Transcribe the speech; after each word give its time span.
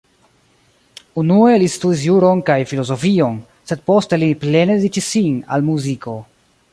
Unue 1.23 1.59
li 1.63 1.67
studis 1.73 2.01
juron 2.07 2.41
kaj 2.49 2.57
filozofion, 2.71 3.37
sed 3.73 3.85
poste 3.91 4.19
li 4.23 4.31
plene 4.47 4.79
dediĉis 4.79 5.11
sin 5.17 5.41
al 5.57 5.69
muziko. 5.73 6.17